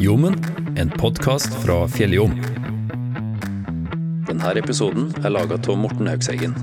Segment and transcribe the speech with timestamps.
[0.00, 0.34] Jommen,
[0.76, 2.32] en podkast fra Fjelljom.
[4.26, 6.56] Denne episoden er laga av Morten Haugseggen.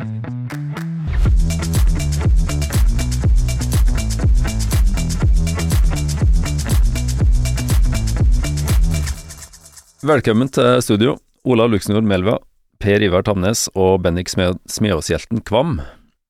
[10.04, 11.16] Velkommen til studio,
[11.48, 12.36] Ola Luxnord Melva,
[12.84, 15.80] Per Ivar Tamnes og Bennik Smeåshjelten Kvam.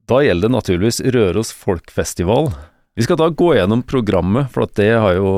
[0.06, 2.52] Da gjelder det naturligvis Røros Folkfestival.
[2.94, 5.32] Vi skal da gå gjennom programmet, for at det har jo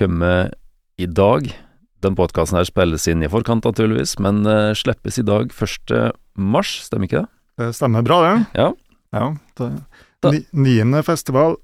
[0.00, 0.56] kommet
[1.00, 1.48] i dag.
[2.04, 5.96] Den podkasten her spilles inn i forkant, naturligvis, men uh, slippes i dag 1.
[6.36, 7.30] mars, stemmer ikke det?
[7.60, 8.36] Det stemmer bra, det.
[8.56, 8.70] Ja.
[9.16, 9.26] ja
[9.60, 9.72] det,
[10.32, 11.58] ni, niende festival.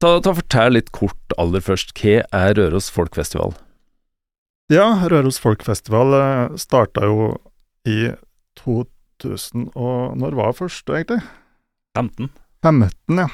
[0.00, 3.56] Ta, ta Fortell litt kort aller først, hva er Røros Folkfestival?
[4.70, 7.32] Ja, Røros Folkfestival eh, starta jo
[7.88, 8.12] i
[8.60, 11.20] 2000 og Når var det første, egentlig?
[11.98, 12.30] 15.
[12.62, 13.26] 15, ja.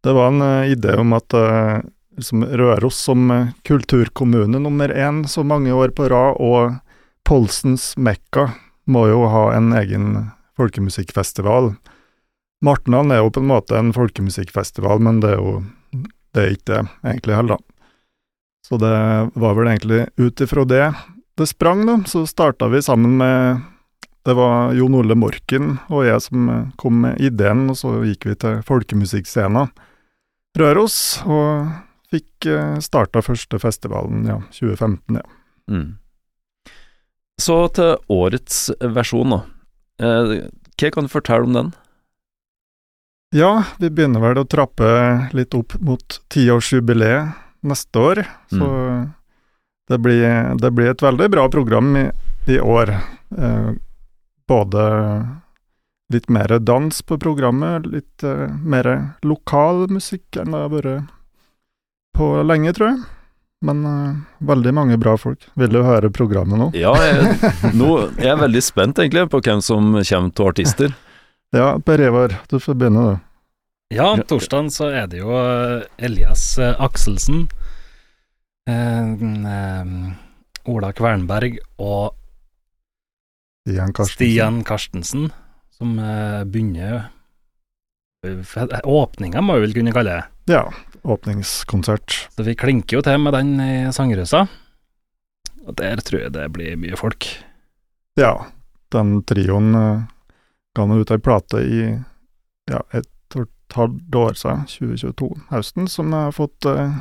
[0.00, 1.82] Det var en uh, idé om at uh,
[2.20, 6.78] liksom Røros som uh, kulturkommune nummer én så mange år på rad, og
[7.26, 8.50] Polsens Mekka
[8.90, 10.06] må jo ha en egen
[10.60, 11.74] folkemusikkfestival.
[12.64, 15.60] Martnan er jo på en måte en folkemusikkfestival, men det er jo
[16.34, 17.88] det er ikke det egentlig heller, da.
[18.68, 18.96] Så det
[19.40, 20.84] var vel egentlig ut ifra det
[21.40, 21.96] det sprang, da.
[22.06, 23.60] Så starta vi sammen med
[24.24, 28.34] Det var Jon Ole Morken og jeg som kom med ideen, og så gikk vi
[28.36, 29.70] til folkemusikkscena
[30.60, 31.70] Røros, og
[32.10, 32.46] fikk
[32.82, 35.26] starta første festivalen, ja, 2015, ja.
[35.70, 36.00] Mm.
[37.40, 39.40] Så til årets versjon, da.
[40.02, 40.32] Eh,
[40.80, 41.70] hva kan du fortelle om den?
[43.36, 44.88] Ja, vi begynner vel å trappe
[45.36, 47.36] litt opp mot tiårsjubileet
[47.70, 49.04] neste år, så mm.
[49.92, 50.24] det, blir,
[50.58, 52.08] det, blir, et veldig bra program i,
[52.50, 52.96] i år.
[53.36, 53.70] Eh,
[54.50, 54.82] både
[56.10, 58.90] litt mer dans på programmet, litt eh, mer
[59.22, 61.16] lokal musikk enn det har vært
[62.16, 63.00] på lenge, tror jeg.
[63.66, 65.44] Men uh, veldig mange bra folk.
[65.60, 66.70] Vil du høre programmet nå?
[66.78, 67.34] Ja, jeg,
[67.80, 70.94] nå, jeg er veldig spent egentlig på hvem som kommer til artister.
[71.56, 73.26] ja, Per Ivar, du får begynne, du.
[73.90, 75.34] Ja, torsdag så er det jo
[75.98, 77.48] Elias Akselsen,
[78.70, 79.94] eh,
[80.70, 82.14] Ola Kvernberg og
[83.66, 85.26] Stian Karstensen, Stian Karstensen
[85.74, 87.08] som eh, begynner
[88.84, 90.52] Åpninga, må vi vel kunne kalle det.
[90.52, 90.66] Ja,
[91.02, 92.28] åpningskonsert.
[92.36, 94.46] Så vi klinker jo til med den i Sangerhusa.
[95.66, 97.28] Og der tror jeg det blir mye folk.
[98.18, 98.34] Ja,
[98.92, 100.02] den trioen uh,
[100.76, 101.80] ga nå ut ei plate i
[102.70, 106.96] ja, et og et halvt år siden, 2022, høsten, som har fått uh,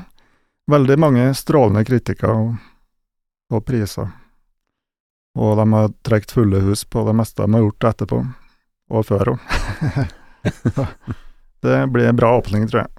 [0.69, 2.51] veldig mange strålende kritikker og,
[3.49, 4.11] og priser.
[5.39, 8.21] Og de har trukket fulle hus på det meste de har gjort etterpå,
[8.93, 9.49] og før òg.
[11.65, 12.98] det blir en bra åpning, tror jeg.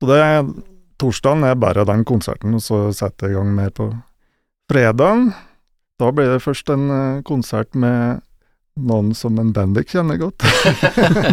[0.00, 0.22] Så det
[1.00, 3.90] Torsdagen er bare den konserten, og så setter jeg i gang mer på
[4.70, 5.28] fredagen.
[6.00, 8.22] Da blir det først en uh, konsert med
[8.76, 10.44] noen som en Bendik kjenner godt.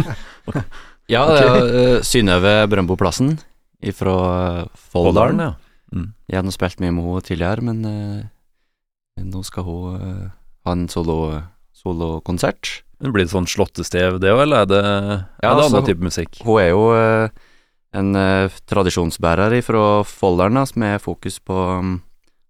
[1.12, 3.38] ja, det er uh, Synnøve Brøndboplassen
[3.96, 4.16] fra
[4.64, 5.40] uh, Folldalen.
[5.44, 5.52] Ja.
[5.94, 6.12] Mm.
[6.28, 10.28] Jeg har nå spilt mye med henne tidligere, men uh, nå skal hun uh,
[10.64, 12.64] ha en solokonsert.
[12.68, 15.66] Solo det blir det sånn slåttestev, det òg, eller er det, ja, er det altså,
[15.74, 16.38] annen type musikk?
[16.46, 16.84] Hun er jo
[17.94, 18.10] en
[18.66, 21.96] tradisjonsbærer fra Folldalen, med fokus på um,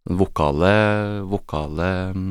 [0.08, 0.72] vokale,
[1.28, 2.30] vokale um,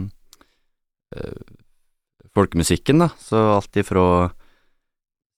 [2.34, 3.09] folkemusikken, da.
[3.22, 4.06] Så alt ifra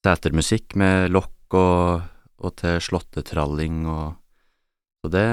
[0.06, 2.06] setermusikk med lokk og,
[2.41, 4.22] og til slåttetralling og
[5.06, 5.28] Så det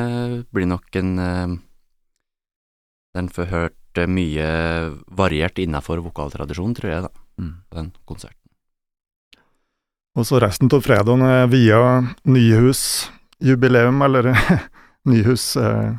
[0.53, 1.53] blir nok en eh,
[3.17, 4.45] Den får hørt mye
[5.09, 7.11] variert innafor vokaltradisjonen, tror jeg, da,
[7.41, 7.57] mm.
[7.77, 8.42] en konserten.
[10.19, 11.81] Og så resten av fredagen er via
[12.29, 14.33] Nyhus-jubileum, eller
[15.09, 15.95] Nyhus eh,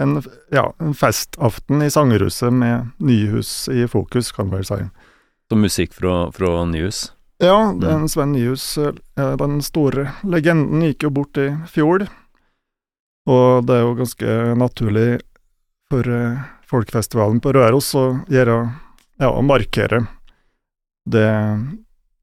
[0.00, 4.80] en, ja, en festaften i Sangerhuset med Nyhus i fokus, kan man vel si.
[5.50, 7.12] Så musikk fra, fra Nyhus?
[7.40, 8.64] Ja, den Sven Nyhus,
[9.16, 12.04] den store legenden, gikk jo bort i fjor.
[13.30, 15.08] Og det er jo ganske naturlig
[15.90, 16.06] for
[16.70, 18.62] folkefestivalen på Røros å gjøre
[19.20, 20.04] Ja, markere
[21.10, 21.28] det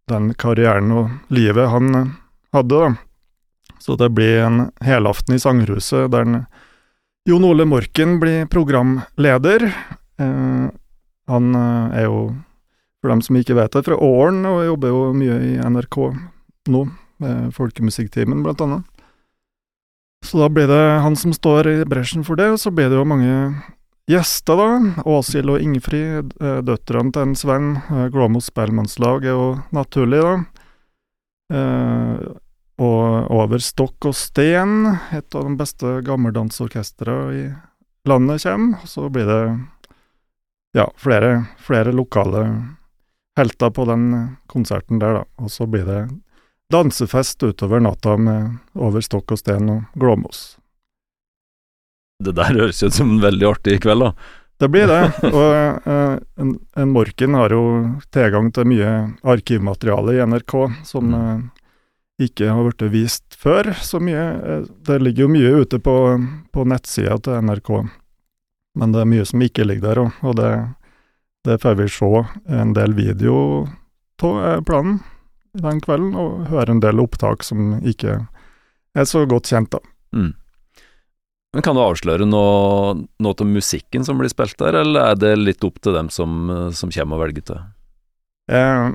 [0.07, 1.91] den karrieren og livet han
[2.55, 2.93] hadde, da.
[3.83, 6.47] Så det blir en helaften i Sangerhuset der
[7.27, 9.67] Jon Ole Morken blir programleder.
[10.17, 10.67] Eh,
[11.27, 12.21] han er jo,
[13.01, 15.97] for dem som ikke vet det, fra Åren og jobber jo mye i NRK
[16.71, 16.85] nå,
[17.23, 18.87] med Folkemusikktimen blant annet.
[20.25, 22.97] Så da blir det han som står i bresjen for det, og så blir det
[22.97, 23.33] jo mange
[24.07, 25.03] gjester, da.
[25.05, 26.33] Åshild og Ingfrid,
[26.67, 27.69] døtrene til en Sven.
[28.13, 30.35] Glåmos spellemannslag er jo naturlig, da.
[32.77, 37.47] og Over stokk og sten, et av de beste gammeldansorkestrene i
[38.07, 38.85] landet, kommer.
[38.87, 39.41] Så blir det
[40.77, 42.45] ja, flere, flere lokale
[43.37, 45.25] helter på den konserten der, da.
[45.41, 46.05] Og så blir det
[46.73, 50.57] dansefest utover natta med Over stokk og sten og Glåmos.
[52.23, 54.13] Det der høres ut som en veldig artig kveld, da.
[54.57, 57.61] Det blir det, og uh, en, en Morken har jo
[58.09, 60.55] tilgang til mye arkivmateriale i NRK
[60.87, 61.43] som eh,
[62.25, 64.23] ikke har blitt vist før så mye.
[64.33, 65.93] Eh, Det ligger jo mye ute på,
[66.49, 67.69] på nettsida til NRK,
[68.81, 70.49] men det er mye som ikke ligger der, og, og det,
[71.45, 72.11] det får vi se
[72.57, 73.37] en del video
[74.25, 75.03] av, planen
[75.57, 78.23] den kvelden, og høre en del opptak som ikke
[78.97, 79.79] er så godt kjent, da.
[80.17, 80.33] Mm.
[81.57, 85.31] Men kan du avsløre noe, noe til musikken som blir spilt der, eller er det
[85.41, 87.63] litt opp til dem som, som kommer og velger til?
[88.53, 88.91] Eh,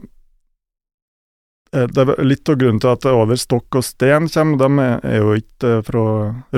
[1.75, 4.63] eh, det er litt av grunnen til at det er over stokk og sten kommer.
[4.63, 6.05] De er, jo ikke eh, fra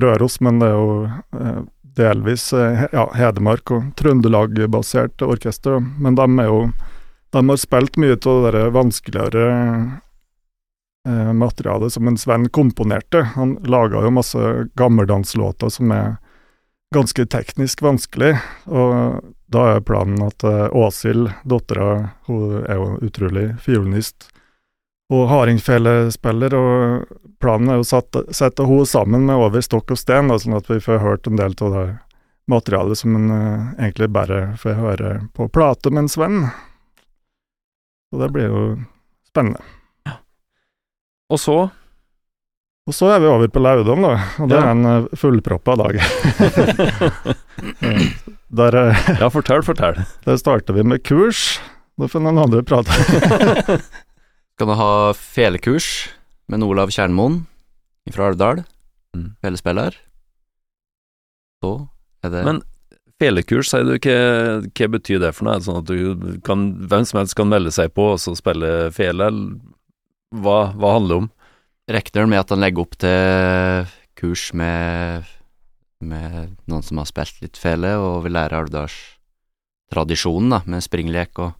[0.05, 0.93] Røros, men det er jo
[1.41, 1.65] eh,
[1.97, 5.81] delvis ja, Hedmark og Trøndelag-basert orkester.
[5.81, 6.67] Men de er jo
[7.33, 9.47] De har spilt mye av det vanskeligere
[11.09, 13.23] eh, materialet som en Sven komponerte.
[13.35, 16.17] Han laga jo masse gammeldanslåter som er
[16.95, 18.37] ganske teknisk vanskelig,
[18.71, 24.29] og da er planen at eh, Åshild, dattera, hun er jo utrolig fiolinist
[25.13, 27.89] og hardingfelespiller, og planen er jo å
[28.33, 31.41] sette henne sammen med Over stokk og sten, da, sånn at vi får hørt en
[31.41, 31.87] del av det
[32.51, 36.43] materialet som en eh, egentlig bare får høre på plate med en Sven.
[38.11, 38.67] Så det blir jo
[39.29, 39.65] spennende.
[41.33, 41.57] Og så
[42.87, 44.11] Og så er vi over på Laudom, da,
[44.43, 44.65] og det Ja.
[44.67, 45.95] er en eh, fullproppa dag.
[48.55, 49.97] Der, eh, Ja, fortell, fortell.
[50.27, 51.59] der starter vi med kurs.
[51.99, 52.91] Da får noen andre prate.
[54.55, 56.09] Skal du ha felekurs
[56.49, 57.47] med Olav Kjernmoen
[58.13, 58.65] fra Alvdal,
[59.17, 59.37] Mm.
[59.41, 59.95] felespiller.
[61.63, 61.89] Så
[62.25, 62.63] er det Men
[63.21, 65.55] Felekurs, sier du, hva, hva betyr det for noe?
[65.55, 68.35] Er det sånn at du kan, hvem som helst kan melde seg på og så
[68.37, 69.31] spille fele,
[70.35, 71.31] hva, hva handler det om?
[71.95, 75.27] Rekner med at han legger opp til kurs med,
[76.01, 81.53] med noen som har spilt litt fele, og vil lære Alvdalstradisjonen, da, med springlek, og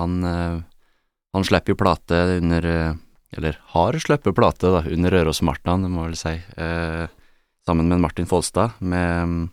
[0.00, 0.60] han, eh,
[1.36, 3.00] han slipper jo plate under eh,
[3.32, 7.06] Eller har sluppet plate da, under Rørosmartnan, må vel si, eh,
[7.64, 9.48] sammen med Martin Folstad, med,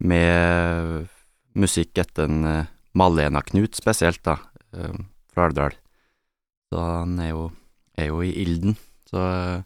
[0.00, 1.08] med
[1.52, 4.38] musikk etter en eh, Malena-Knut spesielt, da,
[4.72, 5.76] fra Alvdal.
[6.68, 7.44] Så han er jo,
[7.96, 8.76] er jo i ilden.
[9.08, 9.64] Så jeg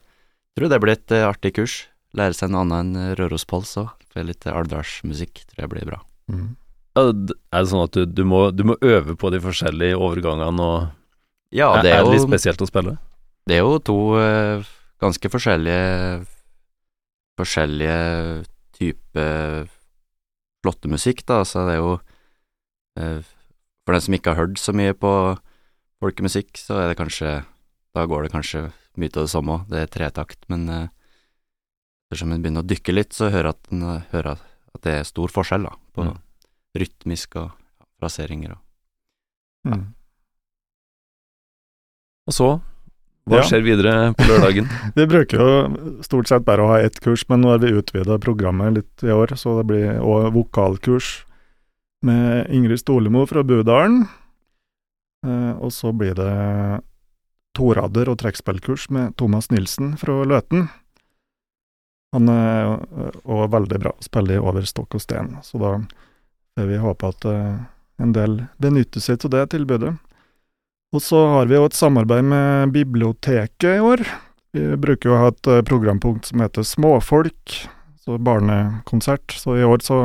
[0.59, 1.77] tror det blir et eh, artig kurs.
[2.15, 3.91] Lære seg noe annet enn Rørospols òg.
[4.13, 6.03] Få litt Alvdalsmusikk, tror jeg blir bra.
[6.29, 10.61] Ja, Er det sånn at du, du, må, du må øve på de forskjellige overgangene,
[10.61, 12.99] og Ja, det er er det litt jo, spesielt å spille?
[13.49, 14.63] det er jo to uh,
[15.03, 16.27] ganske forskjellige
[17.41, 18.45] Forskjellige
[18.77, 19.65] typer
[20.63, 21.95] flottemusikk, da, så det er jo
[23.01, 23.23] uh,
[23.83, 25.13] For den som ikke har hørt så mye på
[26.03, 27.45] folkemusikk, så er det kanskje
[27.95, 28.61] Da går det kanskje
[28.97, 29.65] mye av det samme òg.
[29.69, 30.87] Det er tretakt, men eh,
[32.09, 34.39] ettersom en begynner å dykke litt, så hører at en eh, hører
[34.73, 36.17] at det er stor forskjell, da, på Mm.
[36.81, 38.61] rytmisk og ja, fraseringer og
[39.69, 39.93] Mm.
[42.27, 42.49] Og så,
[43.29, 43.43] hva Ja.
[43.47, 44.67] skjer videre på lørdagen?
[44.97, 48.19] Vi bruker jo stort sett bare å ha ett kurs, men nå har vi utvida
[48.19, 51.25] programmet litt i år, så det blir òg vokalkurs
[52.03, 54.09] med Ingrid Stolemo fra Budalen.
[55.27, 56.33] Eh, og så blir det
[57.57, 60.69] torader og trekkspillkurs med Thomas Nilsen fra Løten.
[62.13, 62.75] Han er
[63.25, 65.71] òg veldig bra, spiller over stokk og sten, så da
[66.57, 67.61] får vi håpe at eh,
[68.03, 69.95] en del benytter seg av det tilbudet.
[70.93, 74.05] Og så har vi jo et samarbeid med biblioteket i år.
[74.53, 77.57] Vi bruker jo å ha et eh, programpunkt som heter Småfolk,
[78.03, 79.33] så barnekonsert.
[79.33, 80.03] Så i år så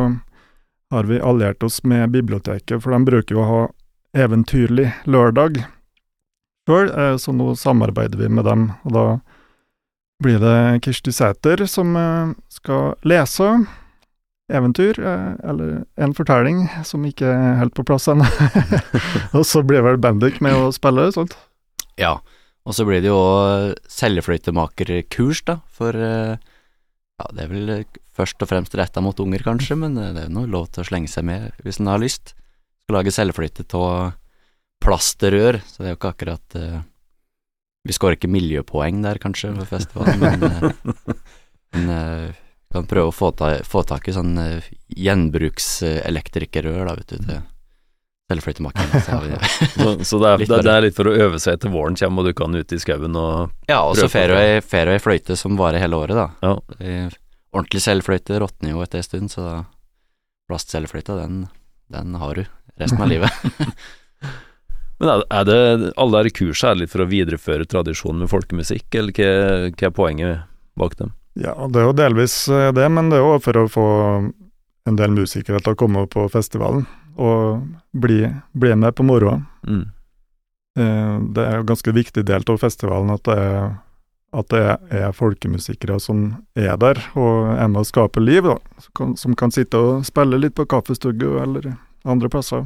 [0.94, 3.64] har vi alliert oss med biblioteket, for de bruker jo å ha
[4.18, 5.62] Eventyrlig lørdag
[6.68, 8.72] sjøl, eh, så nå samarbeider vi med dem.
[8.86, 9.06] Og da
[10.24, 13.50] blir det Kirsti Sæter som eh, skal lese
[14.52, 18.28] eventyr, eh, eller en fortelling som ikke er helt på plass ennå.
[19.38, 21.38] og så blir vel Bendik med å spille, sant?
[22.00, 22.18] Ja,
[22.68, 23.22] og så blir det jo
[23.92, 27.72] seljefløytemakerkurs, da, for ja, det er vel
[28.14, 30.90] først og fremst retta mot unger, kanskje, men det er jo noe lov til å
[30.90, 32.36] slenge seg med hvis en har lyst.
[32.88, 34.14] Skal lage selvflyttet av
[34.80, 36.78] plasterrør, så det er jo ikke akkurat uh,
[37.84, 40.72] Vi skårer ikke miljøpoeng der, kanskje, ved festivalen, men, eh,
[41.76, 42.32] men uh,
[42.72, 47.44] kan prøve å få, ta, få tak i sånn uh, gjenbrukselektrikerrør, da, vet du, til
[48.32, 48.88] Selvfløytemaker.
[48.96, 49.42] Så har vi det.
[49.76, 52.24] Så, så det, er, det, det er litt for å øve seg til våren kommer,
[52.24, 54.40] og du kan ut i skauen og Ja, og så på får du
[54.96, 56.32] ei fløyte som varer hele året, da.
[56.40, 56.56] Ja.
[57.52, 59.68] Ordentlig selvfløyte råtner jo etter en stund, så
[60.48, 61.52] plastselvfløyta, den,
[61.94, 62.46] den har du
[62.78, 63.32] resten av livet.
[65.00, 65.58] Men er, det
[66.02, 69.32] alle disse kursene er litt for å videreføre tradisjonen med folkemusikk, eller hva,
[69.70, 71.14] hva er poenget bak dem?
[71.38, 73.88] Ja, det er jo delvis eh, det, men det er jo for å få
[74.88, 77.68] en del musikere til å komme på festivalen og
[77.98, 78.24] bli,
[78.58, 79.38] bli med på moroa.
[79.68, 79.84] Mm.
[80.80, 83.78] Eh, Det er jo en ganske viktig del av festivalen at det er,
[84.36, 86.24] at det er folkemusikere som
[86.58, 88.58] er der og er med å skape liv, da.
[88.84, 91.72] Som kan, som kan sitte og spille litt på kaffestugge eller
[92.08, 92.66] andre plasser.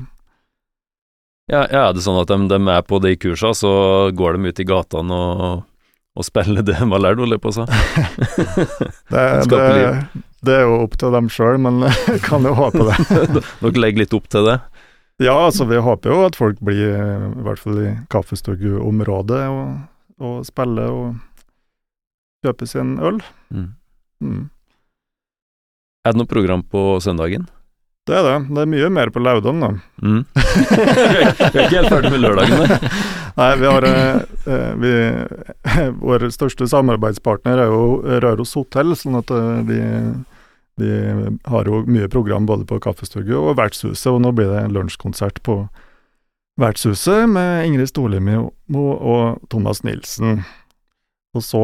[1.52, 3.74] Ja, ja, er det sånn at de, de er på de kursene, så
[4.16, 5.64] går de ut i gatene og,
[6.16, 7.66] og spiller det de har lært, holder jeg på å si?
[9.12, 13.44] Det, det, det er jo opp til dem sjøl, men jeg kan jo håpe det.
[13.62, 14.58] Dere legger litt opp til det?
[15.22, 19.76] Ja, altså vi håper jo at folk blir, i hvert fall i kaffestugeområdet, og,
[20.24, 21.20] og spiller og
[22.46, 23.22] kjøper seg en øl.
[23.54, 23.70] Mm.
[24.22, 24.44] Mm.
[26.06, 27.48] Er det noe program på søndagen?
[28.10, 28.38] Det er det.
[28.50, 29.68] Det er mye mer på Laudan, da.
[30.02, 30.24] Mm.
[30.34, 32.80] vi er ikke helt ferdig med lørdagen, da.
[33.38, 34.16] Nei, vi har eh,
[34.50, 34.94] eh, vi,
[36.02, 39.80] Vår største samarbeidspartner er jo Røros hotell, sånn at eh, vi,
[40.82, 40.92] vi
[41.54, 45.40] har jo mye program både på Kaffestugu og Vertshuset, og nå blir det en lunsjkonsert
[45.46, 45.62] på
[46.60, 50.42] Vertshuset med Ingrid Storlimi og Thomas Nilsen.
[51.38, 51.64] Og så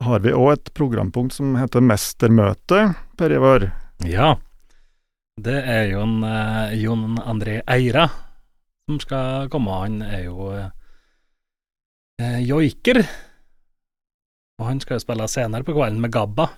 [0.00, 3.68] har vi òg et programpunkt som heter Mestermøte, Per Ivar.
[4.08, 4.34] Ja.
[5.40, 8.08] Det er jo en eh, Jon André Eira
[8.88, 9.76] som skal komme.
[9.84, 13.02] Han er jo eh, joiker.
[14.60, 16.50] Og han skal jo spille senere på kvelden med Gabba.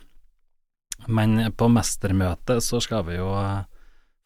[1.06, 3.62] Men på mestermøtet så skal vi jo eh,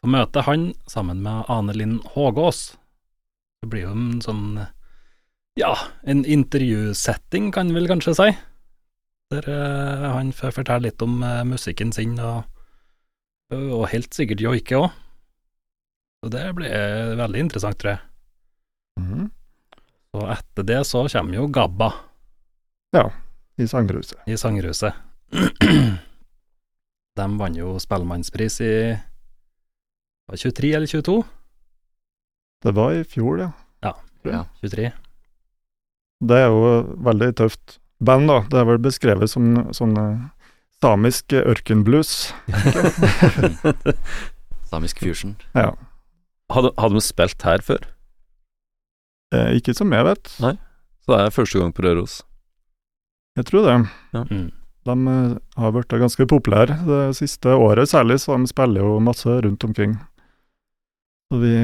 [0.07, 2.77] møte han sammen med Ane Linn Hågås.
[3.61, 4.45] Det blir jo en sånn
[5.57, 5.73] ja,
[6.05, 8.27] en intervjusetting, kan vi vel kanskje si.
[9.33, 12.47] Der uh, han får fortelle litt om uh, musikken sin, og,
[13.51, 14.89] og helt sikkert joike òg.
[16.23, 17.99] Så det blir eh, veldig interessant, tror jeg.
[18.97, 19.27] Mm.
[20.17, 21.91] Og etter det så kommer jo Gabba
[22.95, 23.03] Ja,
[23.61, 24.17] I Sangruset.
[24.25, 24.97] i Sangerhuset.
[27.17, 28.73] De vant jo Spellemannspris i
[30.27, 31.23] var det 23 eller 22?
[32.65, 33.51] Det var i fjor, ja.
[34.25, 34.41] Ja.
[34.59, 34.89] 23.
[36.27, 38.41] Det er jo veldig tøft band, da.
[38.51, 40.51] Det er vel beskrevet som sånn eh,
[40.83, 42.31] samisk ørkenblues.
[44.69, 45.35] Samisk fusion.
[45.55, 45.71] Ja.
[46.53, 47.87] Hadde, hadde de spilt her før?
[49.35, 50.31] Eh, ikke som jeg vet.
[50.43, 50.55] Nei.
[51.03, 52.19] Så det er første gang på Røros.
[53.37, 53.77] Jeg tror det.
[54.31, 54.47] Mm.
[54.87, 59.39] De eh, har blitt ganske populære det siste året særlig, så de spiller jo masse
[59.45, 59.97] rundt omkring.
[61.31, 61.55] Så vi,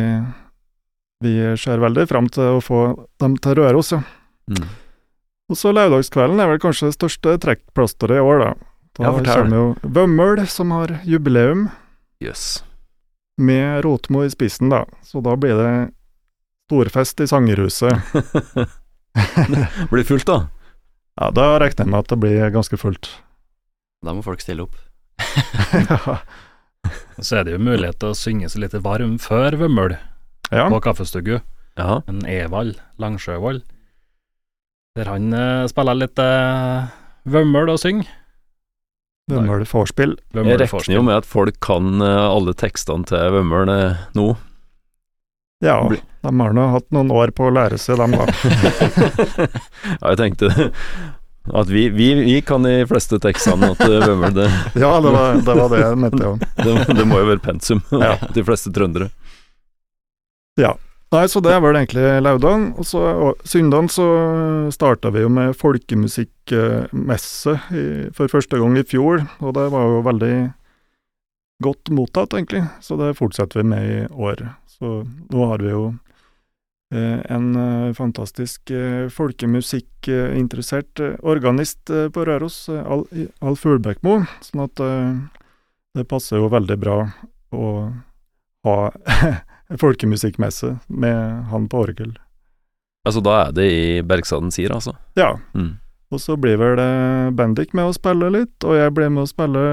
[1.23, 2.81] vi ser veldig fram til å få
[3.23, 4.01] dem til Røros, ja.
[4.51, 4.65] Mm.
[5.51, 8.51] Og så lørdagskvelden er vel kanskje det største trekkplasteret i år, da.
[8.93, 11.67] Da Ja, kommer jo Vømmøl, som har jubileum,
[12.21, 12.63] Jøss.
[13.37, 14.83] med Rotmo i spissen, da.
[15.03, 15.73] Så da blir det
[16.69, 17.93] storfest i Sangerhuset.
[19.91, 20.39] Blir fullt, da.
[21.21, 23.05] Ja, da regner jeg med at det blir ganske fullt.
[24.01, 24.73] Da må folk stille opp.
[25.77, 26.15] ja.
[27.21, 29.93] Så er det jo mulighet til å synge seg litt varm før Vømmøl
[30.49, 30.65] ja.
[30.73, 31.35] på kaffestugu.
[31.77, 31.99] Ja.
[32.09, 33.61] En Evald Langsjøvold.
[34.93, 36.85] Der han uh, spiller litt uh,
[37.25, 38.09] Vømmøl og synger.
[39.31, 40.17] Vømmøl vorspiel.
[40.35, 43.69] Jeg regner jo med at folk kan eh, alle tekstene til Vømmøl
[44.17, 44.25] nå.
[45.63, 48.25] Ja, de har nå hatt noen år på å lære seg dem, da.
[50.01, 50.67] ja, jeg tenkte
[51.43, 54.49] at vi, vi, vi kan de fleste tekstene at eh, Vømmøl, det,
[54.83, 56.35] Ja, det var det, var det jeg mente, ja.
[56.67, 57.83] det, det må jo være pensum.
[57.95, 58.17] Ja.
[58.35, 59.07] De fleste trøndere.
[61.13, 62.71] Nei, så det er vel egentlig Laudan.
[62.81, 63.01] Og så
[63.45, 64.07] søndagen så
[64.73, 67.53] starta vi jo med folkemusikkmesse
[68.17, 70.33] for første gang i fjor, og det var jo veldig
[71.63, 72.63] godt mottatt, egentlig.
[72.81, 74.41] Så det fortsetter vi med i år.
[74.73, 75.83] Så nå har vi jo
[76.95, 83.05] eh, en eh, fantastisk eh, folkemusikkinteressert organist på Røros, Al
[83.45, 84.75] Alf Hulbekmo, sånn at
[85.93, 86.97] det passer jo veldig bra
[87.53, 87.65] å
[88.65, 88.77] ha
[89.79, 92.11] folkemusikkmesse med han på orgel.
[93.05, 94.93] Altså, da er det i Bergsaden sier, altså.
[95.19, 95.73] Ja, Mm.
[96.13, 99.27] og så blir vel eh, Bendik med å spille litt, og jeg blir med å
[99.27, 99.63] spille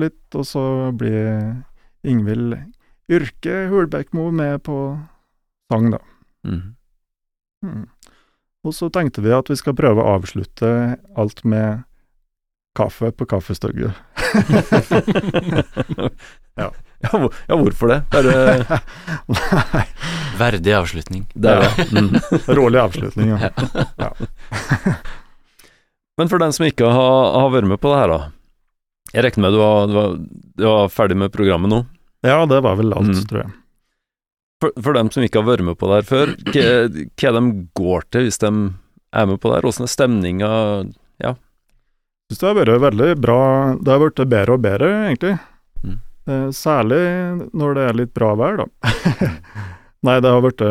[0.00, 1.56] litt, og så blir
[2.06, 2.56] Ingvild
[3.10, 4.76] Yrke Hulbekmo med på
[5.72, 5.98] sang, da.
[6.46, 6.74] Mm.
[7.66, 7.86] Mm.
[8.64, 11.82] Og så tenkte vi at vi skal prøve å avslutte alt med
[12.78, 13.92] kaffe på kaffestugget.
[16.60, 16.70] ja.
[17.00, 17.98] Ja, hvor- ja, hvorfor det?
[18.12, 18.80] Bare
[19.76, 19.84] Nei,
[20.40, 21.22] Verdig avslutning.
[21.34, 21.86] Det er det.
[21.96, 22.10] Mm.
[22.58, 23.30] Rolig avslutning.
[23.36, 24.10] Ja.
[26.18, 28.20] Men for den som ikke har, har vært med på det her, da.
[29.14, 30.12] Jeg regner med du var, du, var,
[30.60, 31.80] du var ferdig med programmet nå?
[32.26, 33.24] ja, det var vel alt, Mm.
[33.30, 33.52] tror jeg.
[34.60, 36.64] For, for dem som ikke har vært med på det her før, hva
[37.30, 37.42] er de
[37.80, 38.50] går til hvis de
[39.16, 39.68] er med på det her?
[39.70, 40.50] Åssen er stemninga?
[42.30, 43.38] Syns det har vært veldig bra
[43.82, 45.32] Det har blitt bedre og bedre, egentlig.
[46.28, 47.00] Eh, særlig
[47.56, 48.66] når det er litt bra vær, da.
[50.06, 50.64] Nei, det har blitt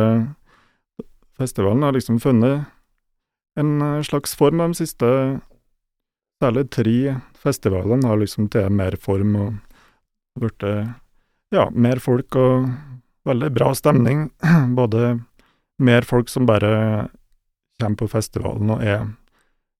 [1.40, 2.68] Festivalen har liksom funnet
[3.60, 5.10] en eh, slags form de siste
[6.40, 9.56] Særlig tre festivalene har liksom tatt mer form og
[10.40, 10.64] blitt
[11.52, 12.70] Ja, mer folk og
[13.28, 14.30] veldig bra stemning.
[14.80, 15.18] Både
[15.84, 17.10] mer folk som bare
[17.80, 19.04] kommer på festivalen og er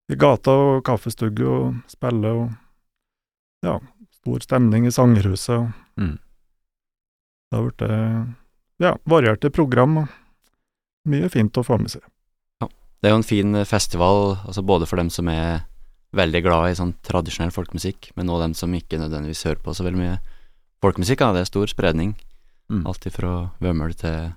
[0.10, 2.52] i gata og kaffestugge og spiller og
[3.66, 3.78] ja,
[4.22, 5.58] stor stemning i sangerhuset.
[5.60, 6.18] Og Mm.
[7.50, 8.36] Det har blitt
[8.80, 10.08] ja, varierte program og
[11.10, 12.04] mye fint å få med seg.
[13.00, 15.66] Det er jo en fin festival, altså både for dem som er
[16.16, 19.86] veldig glad i sånn tradisjonell folkemusikk, men også dem som ikke nødvendigvis hører på så
[19.88, 20.18] veldig mye
[20.84, 21.24] folkemusikk.
[21.24, 21.32] Ja.
[21.34, 22.16] Det er stor spredning.
[22.70, 22.84] Mm.
[22.86, 24.34] Alt ifra Vømmøl til,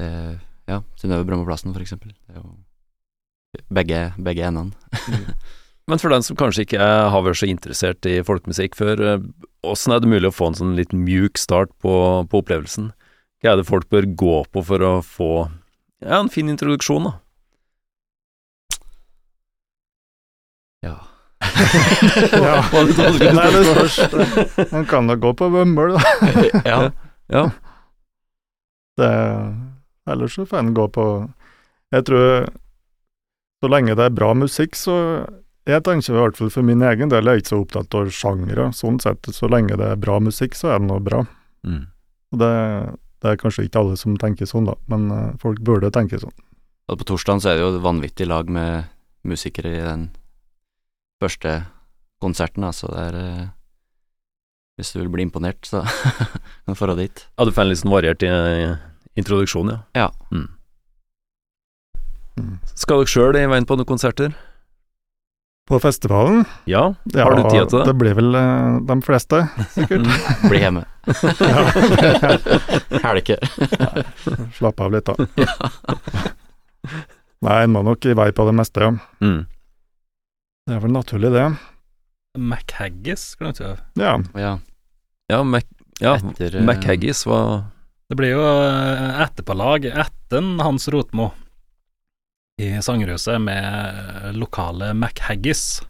[0.00, 0.38] til
[0.70, 2.14] ja, Synnøve Brømmeplassen, for eksempel.
[2.26, 4.72] Det er jo begge, begge endene.
[5.90, 9.26] Men for den som kanskje ikke er, har vært så interessert i folkemusikk før, eh,
[9.68, 11.92] åssen er det mulig å få en sånn litt mjuk start på,
[12.30, 12.92] på opplevelsen?
[13.44, 15.30] Hva er det folk bør gå på for å få
[16.04, 17.12] ja, en fin introduksjon, da?
[20.84, 20.96] Ja.
[22.34, 22.58] Ja.
[22.72, 23.96] Nei, det spørs.
[24.72, 26.32] Man kan da gå på Bumble, da.
[26.72, 26.78] ja.
[27.32, 27.44] Ja.
[29.00, 29.08] Det,
[30.10, 31.04] ellers så får en gå på
[31.94, 32.46] Jeg tror
[33.62, 34.96] så lenge det er bra musikk, så
[35.64, 38.10] Jeg tenker i hvert fall for min egen del, jeg er ikke så opptatt av
[38.12, 38.66] sjangere.
[38.76, 41.22] Sånn sett, så lenge det er bra musikk, så er det noe bra.
[41.64, 41.86] Mm.
[42.34, 42.50] Og det,
[43.24, 46.36] det er kanskje ikke alle som tenker sånn, da, men uh, folk burde tenke sånn.
[46.92, 48.90] Og på torsdagen så er det jo et vanvittig lag med
[49.24, 50.08] musikere i den
[51.24, 51.62] første
[52.20, 52.90] konserten, altså.
[52.90, 53.52] så det er uh,
[54.76, 55.80] Hvis du vil bli imponert, så
[56.66, 57.26] kan du dra dit.
[57.38, 58.34] Ja, du får en litt sånn variert I
[59.16, 59.80] introduksjon, ja.
[59.96, 60.08] Ja.
[60.28, 60.48] Mm.
[62.36, 62.56] Mm.
[62.74, 64.34] Skal dere sjøl i veien på noen konserter?
[65.64, 67.84] På festivalen Ja, ja, Har du tid til det?
[67.88, 69.44] Det blir vel uh, de fleste,
[69.76, 70.04] sikkert.
[70.44, 70.50] Mm.
[70.50, 70.82] Bli hjemme.
[71.40, 73.04] Ja.
[73.04, 73.36] Helge.
[74.58, 75.14] Slapp av litt, da.
[77.44, 78.92] Nei, en må nok i vei på det meste, ja.
[79.24, 79.42] Mm.
[80.64, 81.46] Det er vel naturlig, det.
[82.36, 83.72] McHaggis, kan du si.
[84.00, 84.16] Ja.
[84.34, 84.54] Ja,
[85.32, 85.64] Ja, Mac,
[86.00, 87.62] ja etter MacHaggis McHaggis var
[88.10, 91.30] Det blir jo eh, etterpålag etter Hans Rotmo
[92.62, 95.82] i Sangerhuset med lokale MacHaggis.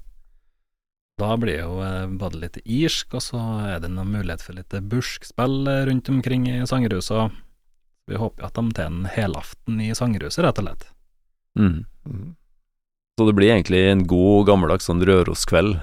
[1.21, 4.75] Da blir jo eh, både litt irsk, og så er det noen mulighet for litt
[4.91, 7.37] buskspill eh, rundt omkring i Sangerhuset.
[8.11, 10.89] Vi håper at de tar en helaften i Sangerhuset, rett og slett.
[11.61, 11.85] mm.
[12.05, 12.33] Mm.
[13.15, 15.77] Så det blir egentlig en god, gammeldags sånn Røroskveld.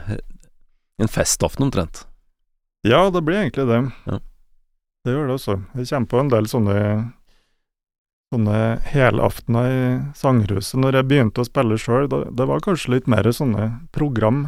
[1.00, 2.04] En festaften omtrent.
[2.84, 3.80] Ja, det blir egentlig det.
[4.10, 4.18] Ja.
[5.06, 5.56] Det gjør det også.
[5.80, 6.76] Jeg kommer på en del sånne
[8.32, 9.80] Sånne helaftener i
[10.16, 10.80] Sanghuset.
[10.80, 12.08] når jeg begynte å spille sjøl.
[12.08, 14.46] Det, var kanskje litt mer sånne program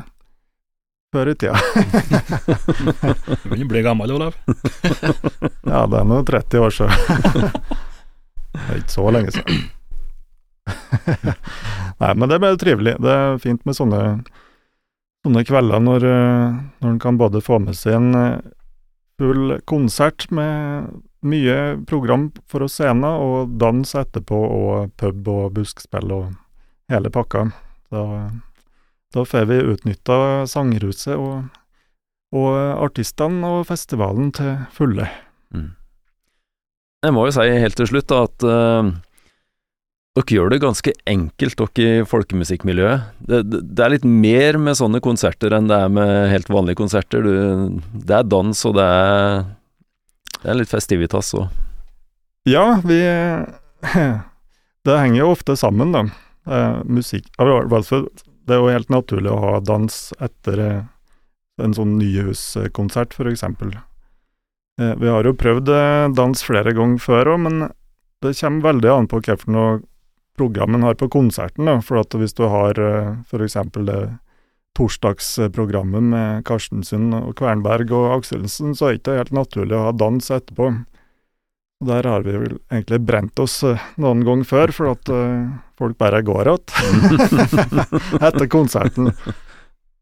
[1.12, 1.60] før i tida.
[3.44, 4.40] Du begynner å bli gammel, Olav.
[5.74, 7.52] ja, det er nå 30 år siden.
[8.56, 9.62] det er ikke så lenge siden.
[12.02, 12.96] Nei, men det ble trivelig.
[13.04, 14.02] Det er fint med sånne,
[15.28, 18.52] sånne kvelder når, eh, når en kan både få med seg en eh,
[19.20, 20.88] full konsert med
[21.28, 21.58] mye
[21.90, 26.26] program for scener, og dans etterpå, og pub og buskspill og
[26.92, 27.48] hele pakka.
[27.94, 28.04] Da,
[29.14, 30.18] da får vi utnytta
[30.50, 31.48] Sangruset og,
[32.34, 32.52] og
[32.88, 35.08] artistene og festivalen til fulle.
[35.54, 35.72] Mm.
[37.04, 38.94] Jeg må jo si helt til slutt da, at uh
[40.14, 43.06] dere gjør det ganske enkelt, dere i folkemusikkmiljøet.
[43.26, 46.78] Det, det, det er litt mer med sånne konserter enn det er med helt vanlige
[46.78, 47.26] konserter.
[47.26, 49.48] Du, det er dans, og det er,
[50.44, 51.48] det er litt festivitas òg.
[52.50, 53.00] Ja, vi
[54.84, 56.04] Det henger jo ofte sammen, da.
[56.44, 57.30] Eh, musikk
[57.88, 58.10] fall,
[58.44, 60.82] Det er jo helt naturlig å ha dans etter eh,
[61.64, 63.72] en sånn nyhuskonsert, for eksempel.
[64.82, 65.72] Eh, vi har jo prøvd
[66.18, 67.72] dans flere ganger før òg, men
[68.24, 69.48] det kommer veldig an på hvilket
[70.36, 71.66] program en har på konserten.
[71.66, 72.76] da, for Hvis du har
[73.30, 74.02] for eksempel det
[74.78, 79.94] torsdagsprogrammet med Karstensen og Kvernberg og Akselsen, så er det ikke helt naturlig å ha
[79.96, 80.72] dans etterpå.
[81.84, 85.98] Der har vi vel egentlig brent oss eh, noen ganger før, for at eh, folk
[86.00, 87.18] bare går igjen
[88.30, 89.12] etter konserten.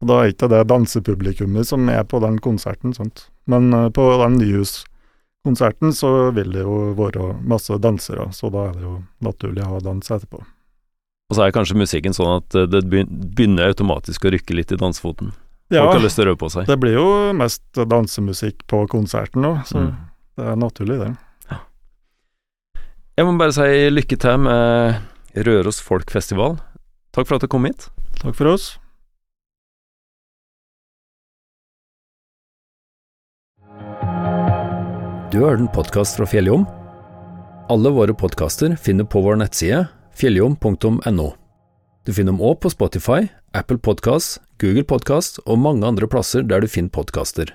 [0.02, 3.26] Og da er ikke det dansepublikummet som er på den konserten, sant.
[3.50, 4.38] Men eh, på den
[5.42, 9.74] konserten, så vil det jo være masse dansere, så da er det jo naturlig å
[9.74, 10.44] ha dans etterpå.
[11.30, 14.76] Og så er kanskje musikken sånn at eh, det begynner automatisk å rykke litt i
[14.80, 15.32] dansefoten.
[15.72, 16.66] Ja, Folk har lyst til å røre på seg.
[16.68, 19.94] det blir jo mest dansemusikk på konserten nå, så Mm.
[20.36, 21.16] det er naturlig, det.
[23.16, 25.00] Jeg må bare si lykke til med
[25.36, 26.58] Røros Folkfestival.
[27.12, 27.88] Takk for at du kom hit.
[28.20, 28.78] Takk for oss.
[35.32, 36.66] Du har hørt en podkast fra Fjelljom.
[37.72, 39.86] Alle våre podkaster finner på vår nettside
[40.18, 41.28] fjelljom.no.
[42.02, 46.64] Du finner dem òg på Spotify, Apple Podkast, Google Podkast og mange andre plasser der
[46.64, 47.52] du finner podkaster.